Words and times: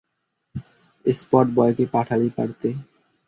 Spot 1.05 1.47
boy 1.55 1.73
কে 1.77 1.83
পাঠালেই 1.93 2.31
পারতে। 2.37 2.67